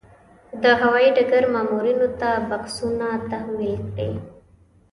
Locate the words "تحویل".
3.31-3.75